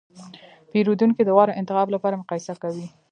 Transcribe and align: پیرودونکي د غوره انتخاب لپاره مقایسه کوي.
پیرودونکي 0.71 1.21
د 1.25 1.29
غوره 1.35 1.53
انتخاب 1.61 1.87
لپاره 1.95 2.19
مقایسه 2.21 2.53
کوي. 2.63 2.87